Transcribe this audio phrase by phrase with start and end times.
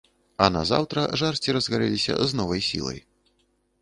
[0.43, 2.99] А назаўтра жарсці разгарэліся з новай сілай.